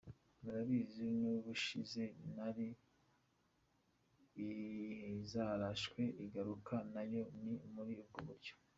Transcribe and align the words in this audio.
Murabizi 0.41 1.05
n’ubushize 1.19 2.03
hari 2.37 2.67
izarashwe 5.19 6.01
iyagaruka 6.09 6.75
nayo 6.93 7.23
ni 7.43 7.53
muri 7.75 7.93
ubwo 8.01 8.19
buryo. 8.27 8.53